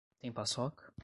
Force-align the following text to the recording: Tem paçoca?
Tem 0.21 0.31
paçoca? 0.33 0.91